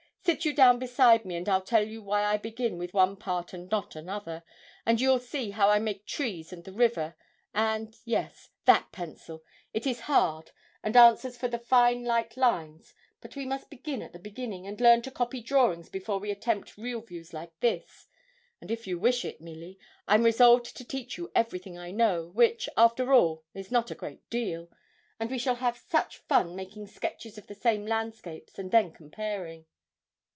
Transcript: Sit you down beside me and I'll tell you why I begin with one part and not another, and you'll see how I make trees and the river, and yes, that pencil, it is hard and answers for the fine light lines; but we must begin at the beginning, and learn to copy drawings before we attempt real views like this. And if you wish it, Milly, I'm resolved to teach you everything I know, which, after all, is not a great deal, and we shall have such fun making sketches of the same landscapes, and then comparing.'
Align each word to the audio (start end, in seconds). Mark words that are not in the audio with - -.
Sit 0.23 0.45
you 0.45 0.53
down 0.53 0.77
beside 0.79 1.25
me 1.25 1.35
and 1.35 1.49
I'll 1.49 1.63
tell 1.63 1.83
you 1.85 2.01
why 2.03 2.23
I 2.23 2.37
begin 2.37 2.77
with 2.77 2.93
one 2.93 3.15
part 3.17 3.53
and 3.53 3.67
not 3.71 3.95
another, 3.95 4.43
and 4.85 5.01
you'll 5.01 5.17
see 5.19 5.49
how 5.49 5.67
I 5.69 5.79
make 5.79 6.05
trees 6.05 6.53
and 6.53 6.63
the 6.63 6.71
river, 6.71 7.15
and 7.55 7.93
yes, 8.05 8.49
that 8.65 8.91
pencil, 8.93 9.43
it 9.73 9.85
is 9.87 10.01
hard 10.01 10.51
and 10.83 10.95
answers 10.95 11.37
for 11.37 11.47
the 11.49 11.57
fine 11.59 12.03
light 12.05 12.37
lines; 12.37 12.93
but 13.19 13.35
we 13.35 13.45
must 13.47 13.69
begin 13.71 14.01
at 14.03 14.13
the 14.13 14.19
beginning, 14.19 14.65
and 14.67 14.79
learn 14.79 15.01
to 15.01 15.11
copy 15.11 15.41
drawings 15.41 15.89
before 15.89 16.19
we 16.19 16.29
attempt 16.31 16.77
real 16.77 17.01
views 17.01 17.33
like 17.33 17.59
this. 17.59 18.07
And 18.61 18.69
if 18.71 18.85
you 18.85 18.99
wish 18.99 19.25
it, 19.25 19.41
Milly, 19.41 19.79
I'm 20.07 20.23
resolved 20.23 20.77
to 20.77 20.85
teach 20.85 21.17
you 21.17 21.31
everything 21.35 21.77
I 21.79 21.89
know, 21.89 22.27
which, 22.29 22.69
after 22.77 23.11
all, 23.11 23.43
is 23.55 23.71
not 23.71 23.89
a 23.91 23.95
great 23.95 24.29
deal, 24.29 24.69
and 25.19 25.29
we 25.31 25.39
shall 25.39 25.55
have 25.55 25.77
such 25.89 26.17
fun 26.19 26.55
making 26.55 26.87
sketches 26.87 27.37
of 27.39 27.47
the 27.47 27.55
same 27.55 27.85
landscapes, 27.87 28.57
and 28.59 28.69
then 28.71 28.91
comparing.' 28.93 29.65